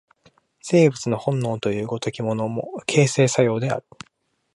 [0.63, 3.85] 生物の本能という如きものも、形成作用である。